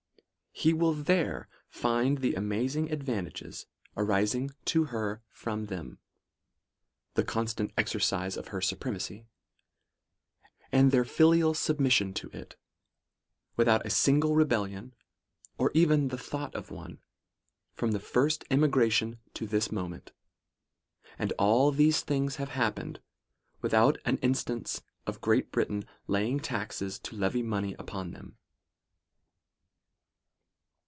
He 0.53 0.73
will 0.73 0.93
there 0.93 1.47
find 1.69 2.17
the 2.17 2.35
amazing 2.35 2.91
advantages 2.91 3.65
arising 3.97 4.51
to 4.65 4.83
her 4.83 5.23
from 5.31 5.67
them— 5.67 5.97
the 7.15 7.23
constant 7.23 7.71
exercise 7.77 8.37
of 8.37 8.49
her 8.49 8.61
supremacy— 8.61 9.25
and 10.71 10.91
their 10.91 11.05
filial 11.05 11.55
submission 11.55 12.13
to 12.15 12.29
it, 12.29 12.57
without 13.55 13.85
a 13.85 13.89
single 13.89 14.35
rebellion, 14.35 14.93
or 15.57 15.71
even 15.73 16.09
the 16.09 16.17
thought 16.17 16.53
of 16.53 16.69
one, 16.69 16.99
from 17.73 17.91
their 17.91 18.01
first 18.01 18.43
emigration 18.51 19.19
to 19.33 19.47
this 19.47 19.71
moment— 19.71 20.11
and 21.17 21.31
all 21.39 21.71
these 21.71 22.01
things 22.01 22.35
have 22.35 22.49
happened, 22.49 22.99
without 23.61 23.97
one 24.05 24.17
instance 24.17 24.83
of 25.07 25.15
lvi 25.15 25.15
NOTES. 25.15 25.21
Great 25.21 25.51
Britain's 25.51 25.85
laying 26.07 26.39
taxes 26.39 26.99
to 26.99 27.15
levy 27.15 27.41
money 27.41 27.73
upon 27.79 28.11
them. 28.11 28.37